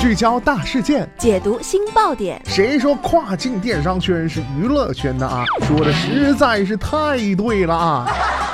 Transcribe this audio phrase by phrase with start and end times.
[0.00, 2.40] 聚焦大事件，解读新爆点。
[2.44, 5.44] 谁说跨境电商圈是娱乐圈的啊？
[5.66, 8.06] 说的实在是太对了啊！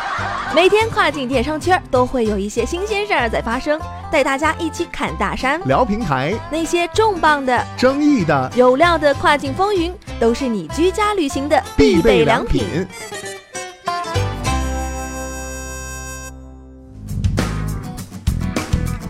[0.57, 3.79] 每天跨境电商圈都会有一些新鲜事儿在发生，
[4.11, 12.65] 带大家一起看大山，聊平台，那些重磅的、争议的、有料的跨境风云，都是你居家旅行的必备良品。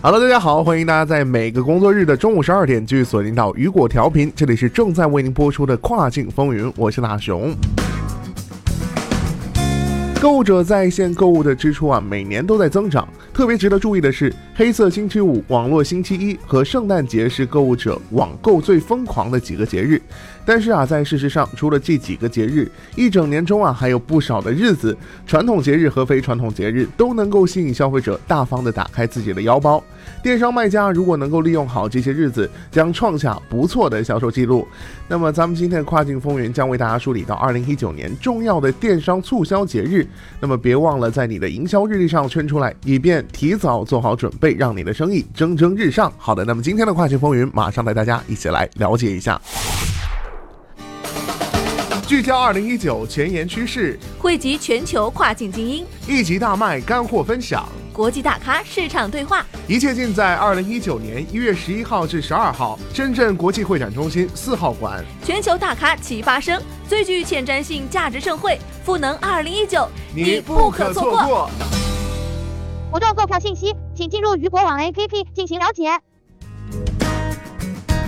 [0.06, 7.54] Hello，大家好，欢迎大家在每个工作日的中午十二点继续锁定到雨果调频，这里是正在为您播出的跨境风云，我是大熊。
[10.24, 13.06] 购物者在线购物的支出啊，每年都在增长。
[13.34, 20.00] 特别值得注意的是，黑色星期五、网络星期一和圣诞节是购物者网购最疯狂的几个节日。
[20.46, 29.82] 但是啊，在事实上，除了这几个节日，一整年中啊，还有不少的日子，传统节日和非传统节日都能够吸引消费者大方的打开自己的腰包。
[30.22, 34.66] 电商卖家如果能够利用好这些日子，将创下不错的销售记录。
[35.06, 40.06] 那么，咱们今天的跨境风云将为大家梳理到二零一九年重要的电商促销节日。
[40.40, 43.24] 那么，别忘了在你的营销日历上圈出来，以便。
[43.32, 46.12] 提早做好准备，让你的生意蒸蒸日上。
[46.16, 49.40] 好的，那么今天的跨境风云，马上带大家一起来了解一下。
[52.06, 65.04] 聚焦二零一九前沿趋势，汇集全球跨境精英，一集大卖干货分享，国际大咖市场对话，一切尽在二零一九年一月十一号至十二号，深圳国际会展中心四号馆。
[65.24, 71.48] 全球大咖齐发声，最具前瞻性价值盛会，赋能二零一九，你不可错过。
[72.90, 75.96] 活动购票信息，请进入鱼果网 APP 进行了解。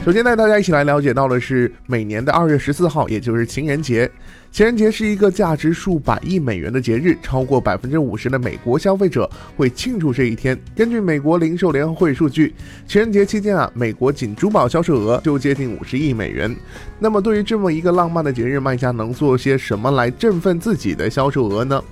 [0.07, 4.09] 首先带大家一起来了解到的是，每年的二月十四号，也就是情人节。
[4.53, 10.57] 情人节是一个价值数百亿美元的节日，超过百分之五十的美国消费者会庆祝这一天。
[10.77, 12.55] 根据美国零售联合会数据，
[12.87, 16.55] 情人节期间啊，美国仅珠宝销售额就接近五十亿美元。
[17.01, 21.83] 那么，对于这么一个浪漫的节日，卖家能做些什么来振奋自己的销售额呢？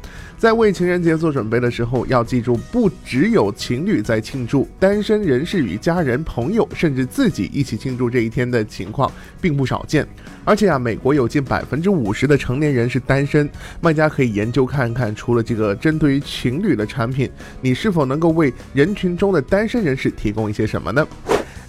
[0.45, 9.11] 在为情人节做准备的时候，要记住，不只有情侣在庆祝，单身人士与家人、朋友，甚至自己一起庆祝这一天的情况
[9.41, 10.07] 并不少见。
[10.45, 13.49] 而且啊，美国有近百分之五十的成年人是单身，
[13.81, 17.27] 卖家可以研究看看，除了这个针对于情侣的产品，
[17.63, 21.09] 你是否能够为人群中的单身人士提供一些什么呢？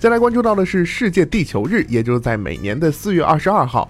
[0.02, 3.90] 再来关注到的是世界地球日，也就是在每年的四月二十二号。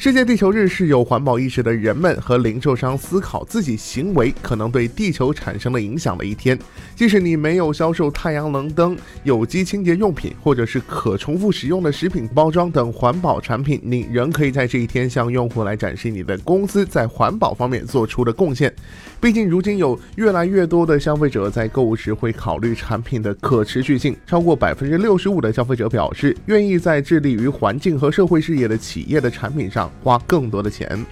[0.00, 6.58] 世界地球日是有环保意识的人们和零售商思考自己行为可能对地球产生的影响的一天。
[6.96, 18.72] 即使你没有销售太阳能灯、有机清洁用品，或者是可重复使用的食品包装等环保产品，你仍可以在这一天向用户来展示你的公司在环保方面做出的贡献。
[19.20, 24.16] 毕竟，如今有越来越多的消费者在购物时会考虑产品的可持续性。
[24.26, 31.04] 超过百分之六十五的消费者表示，愿意在致力于环境和社会事业的企业的产品上花更多的钱。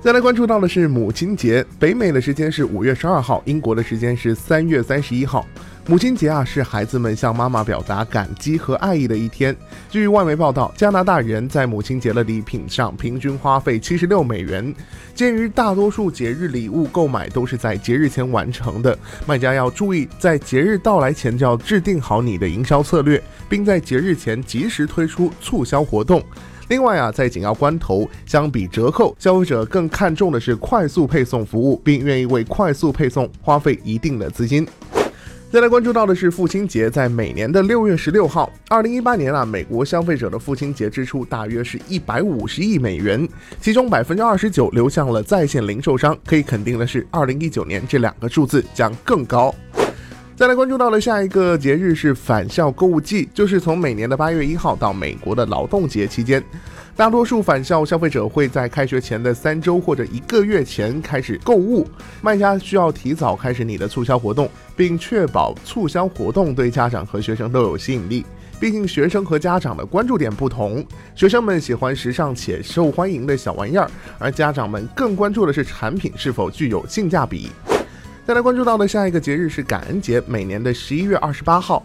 [0.00, 5.44] 再来关注到的是母亲节，北美的时间是五月十二号，英国的时间是三月三十一号。
[5.88, 9.56] 母亲节啊，是孩子们向妈妈表达感激和爱意的一天。
[9.88, 14.72] 据外媒报道，加拿大人在母亲节的礼品上平均花费七十六美元。
[15.14, 26.22] 鉴于大多数节日礼物购买都是在节日前完成的，卖家要注意，在节日到来前就要制定好你的营销策略，并在节日前及时推出促销活动。
[26.68, 34.66] 另外啊，在紧要关头，相比折扣，消费者更看重的是快速配送服务，并愿意为快速配送花费一定的资金。
[35.50, 38.52] 再来关注到的是父亲节，在每年的六月十六号。
[38.68, 43.26] 二零一八年啊，美国消费者的父亲节支出大约是一百五十亿美元，
[43.58, 46.14] 其中百分之二十九流向了在线零售商。
[46.26, 49.54] 可以肯定的是，二零一九年这两个数字将更高。
[50.38, 56.40] 再来关注到的下一个节日是返校购物季，就是从每年的八月一号到美国的劳动节期间。
[56.94, 61.84] 大多数返校消费者会在开学前的三周或者一个月前开始购物，
[62.22, 68.24] 卖家需要提早开始你的促销活动，并确保促销活动对家长和学生都有吸引力。
[68.60, 70.86] 毕竟学生和家长的关注点不同，
[71.16, 77.50] 学生们喜欢时尚且受欢迎的小玩意儿，而家长们更关注的是产品是否具有性价比。
[78.28, 81.82] 再来关注到的下一个节日是感恩节，每年的十一月二十八号。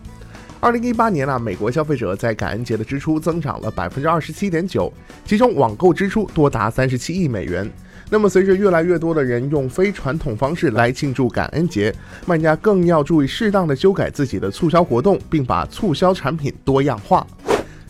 [0.59, 4.91] 二零一八年啊，美国消费者在感恩节的支出增长了百分之二十七点九，
[5.23, 7.71] 其中网购支出多达三十七亿美元。
[8.09, 11.95] 那么，随着越来越多的人用非传统方式来庆祝感恩节，
[12.25, 17.25] 卖家更要注意适当的修改自己的促销活动，并把促销产品多样化。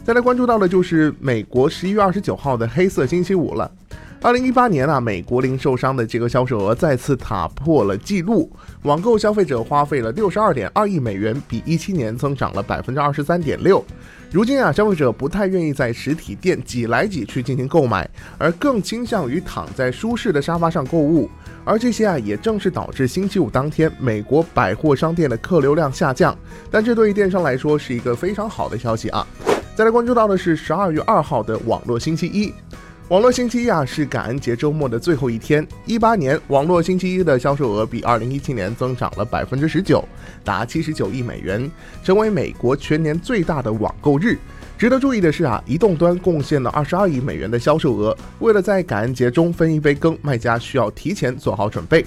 [0.03, 3.71] 再来关注到的就是美国十一月二十九号的黑色星期五了。
[4.23, 8.49] 二零一八年啊，美国零售商的这个销售额再次打破了记录，
[8.83, 13.83] 网购消费者花费了六十二点二亿美元，比一七年增长了百分之二十三点六。
[14.31, 21.29] 如今啊，消费者不太愿意在实体店挤来挤去进行购买，而更倾向于躺在舒适的沙发上购物。
[21.65, 26.33] 而这些啊，也正是导致星期五当天美国百货商店的客流量下降。
[26.71, 29.27] 但这对于电商来说是一个非常好的消息啊！
[29.75, 32.53] 再来关注到的是十二月二号的网络星期一。
[33.13, 35.63] 网络星期一啊是感恩节周末的最后一天。
[35.85, 40.03] 一八年网络星期一的销售额比二零一七年增长了百分之十九，
[40.43, 41.69] 达七十九亿美元，
[42.03, 44.39] 成为美国全年最大的网购日。
[44.79, 48.17] 值得注意的是啊，移动端贡献了二十二亿美元的销售额。
[48.39, 52.03] 为了在感恩节中分一杯羹，卖家需要提前做好准备。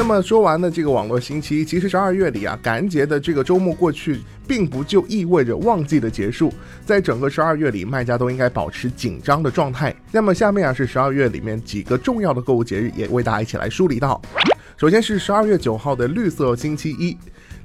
[0.00, 4.18] 那么说完了这个网络星期一，其实十二月里啊，感恩节的这个周末过去，
[4.48, 6.50] 并不就意味着旺季的结束。
[6.86, 9.94] 在整个十二月里，卖家都应该保持紧张的状态。
[10.10, 14.18] 那么下面啊是十二月里面几个重要的购物节日，也为大家一起来梳理到。
[14.78, 17.14] 首先是十二月九号的绿色星期一。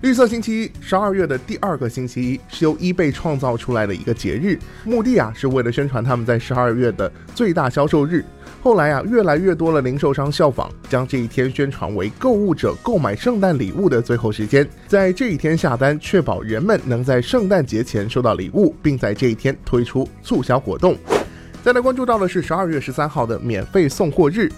[0.06, 8.24] 绿色星期一，十二月的第二个星期一，是由 eBay 创造出来的一个节日，目的啊是为了宣传他们在十二月的最大销售日。
[8.62, 20.96] 后来啊，越来越多的零售商效仿，将这一天宣传为购物者购买圣诞礼物的最后时间，在这一天下单，确保人们能在圣诞节前收到礼物，并在这一天推出促销活动。
[21.63, 24.51] 再来关注到的是十二月十三号的免费送货日。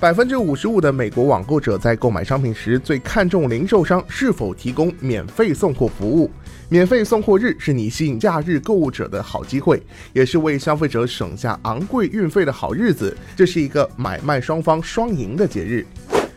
[0.00, 6.30] 百分之五十五的美国网购者在购买商品时最看重零售商是否提供免费送货服务。
[6.68, 13.16] 免费送货日是你吸引假日购物者的好机会，也是为消费者省下昂贵运费的好日子。
[13.34, 15.84] 这是一个买卖双方双赢的节日。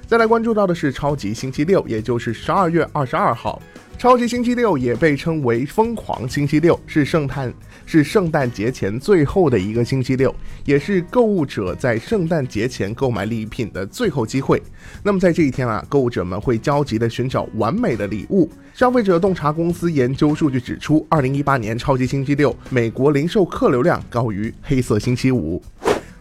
[0.07, 3.61] 再来关注到的是超级星期六，也就是十二月二十二号。
[4.01, 7.53] 超级星期六也被称为疯狂星期六，是圣诞
[7.85, 14.59] 是圣诞节前最后的一个星期六，也是购物者在圣诞节前购买礼品的最后机会。
[15.03, 18.49] 那么在这一天啊，购物者们会焦急地寻找完美的礼物。
[18.73, 25.61] 消费者洞察公司研究数据指出，二零一八年超级星期六美国零售客流量高于黑色星期五。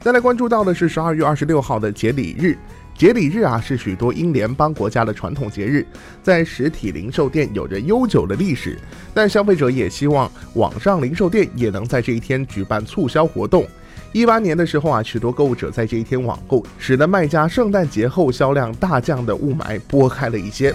[0.01, 2.59] 再来关注到的是十二月二十六号的节礼日。
[3.01, 5.87] 节礼日啊，是许多英联邦国家的传统节日，
[6.23, 8.79] 在实体零售店有着悠久的历史，
[9.15, 13.67] 但消费者也希望网上零售店也能在这一天举办促销活动。
[14.13, 20.75] 一八年的时候啊，许多购物者在这一天网购，使得卖家圣诞节后销量大降的雾霾拨开了一些。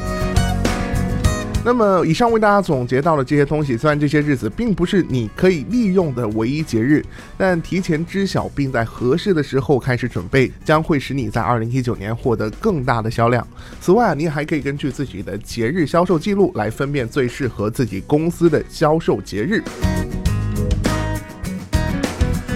[1.66, 7.04] 那么，以上为大家总结到的这些东西，虽然这些日子并不是你可以利用的唯一节日，
[7.40, 13.46] 但提前知晓并在合适的时候开始准备，将会使你在二零一九年获得更大的销量。
[13.82, 19.64] 此外啊，你还可以根据自己的节日销售记录来分辨最适合自己公司的销售节日。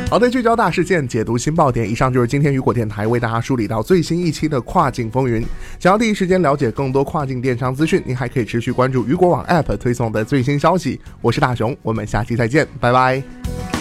[0.09, 1.87] 好的，聚焦大事件，解读新爆点。
[1.87, 5.45] 以上就是今天雨果电台为大家梳理到最新一期的跨境风云。
[5.79, 10.99] 想要第一时间了解更多跨境电商资讯，您还可以持续关注雨果网 App 推送的最新消息。
[11.21, 13.78] 我是大熊，我们下期再见，拜拜。